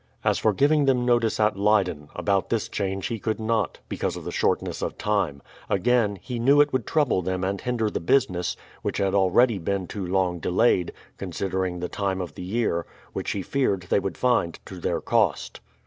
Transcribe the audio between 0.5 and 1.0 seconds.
giving